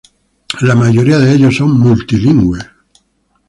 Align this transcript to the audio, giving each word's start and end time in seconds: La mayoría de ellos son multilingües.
La 0.61 0.73
mayoría 0.73 1.19
de 1.19 1.31
ellos 1.31 1.55
son 1.57 1.79
multilingües. 1.79 2.65